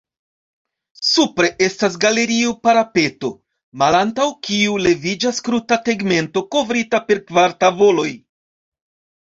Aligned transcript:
Supre 1.09 1.49
estas 1.65 1.97
galerio-parapeto, 2.05 3.31
malantaŭ 3.83 4.27
kiu 4.49 4.81
leviĝas 4.87 5.45
kruta 5.49 5.79
tegmento 5.91 6.47
kovrita 6.57 7.05
per 7.13 7.25
kvar 7.31 7.59
tavoloj. 7.67 8.11